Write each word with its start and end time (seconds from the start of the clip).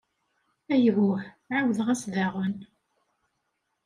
Ayhuh, 0.73 1.17
ɛawdeɣ-as 1.53 2.03
daɣen! 2.13 2.55